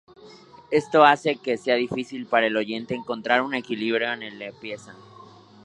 [0.71, 4.95] Esto hace que sea difícil para el oyente encontrar un equilibrio en la pieza.